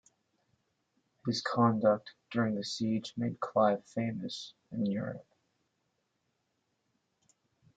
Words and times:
His 1.27 1.43
conduct 1.43 2.13
during 2.31 2.55
the 2.55 2.63
siege 2.63 3.13
made 3.17 3.39
Clive 3.39 3.85
famous 3.85 4.55
in 4.71 4.83
Europe. 4.87 5.27